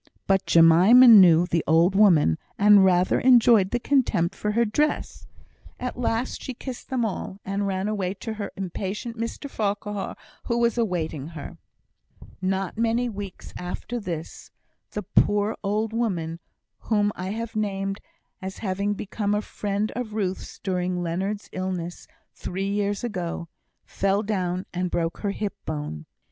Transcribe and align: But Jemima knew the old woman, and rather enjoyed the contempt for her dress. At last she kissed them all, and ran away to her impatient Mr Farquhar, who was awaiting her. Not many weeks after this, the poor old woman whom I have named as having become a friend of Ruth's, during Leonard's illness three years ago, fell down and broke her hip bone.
But 0.25 0.47
Jemima 0.47 1.07
knew 1.07 1.45
the 1.45 1.63
old 1.67 1.93
woman, 1.93 2.39
and 2.57 2.83
rather 2.83 3.19
enjoyed 3.19 3.69
the 3.69 3.79
contempt 3.79 4.33
for 4.33 4.53
her 4.53 4.65
dress. 4.65 5.27
At 5.79 5.95
last 5.95 6.41
she 6.41 6.55
kissed 6.55 6.89
them 6.89 7.05
all, 7.05 7.39
and 7.45 7.67
ran 7.67 7.87
away 7.87 8.15
to 8.15 8.33
her 8.33 8.51
impatient 8.57 9.15
Mr 9.15 9.47
Farquhar, 9.47 10.15
who 10.45 10.57
was 10.57 10.75
awaiting 10.75 11.27
her. 11.27 11.59
Not 12.41 12.79
many 12.79 13.09
weeks 13.09 13.53
after 13.55 13.99
this, 13.99 14.49
the 14.89 15.03
poor 15.03 15.55
old 15.63 15.93
woman 15.93 16.39
whom 16.79 17.11
I 17.15 17.29
have 17.29 17.55
named 17.55 18.01
as 18.41 18.57
having 18.57 18.95
become 18.95 19.35
a 19.35 19.41
friend 19.43 19.91
of 19.95 20.15
Ruth's, 20.15 20.57
during 20.57 21.03
Leonard's 21.03 21.47
illness 21.51 22.07
three 22.33 22.67
years 22.71 23.03
ago, 23.03 23.49
fell 23.85 24.23
down 24.23 24.65
and 24.73 24.89
broke 24.89 25.19
her 25.19 25.29
hip 25.29 25.53
bone. 25.63 26.07